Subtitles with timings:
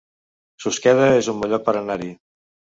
[0.65, 2.13] Susqueda es un bon lloc per anar-hi